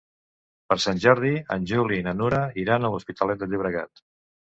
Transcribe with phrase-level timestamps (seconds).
[0.73, 4.09] Per Sant Jordi en Juli i na Nura iran a l'Hospitalet de Llobregat.